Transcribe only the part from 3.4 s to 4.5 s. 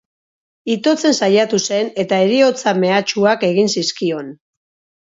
egin zizkion.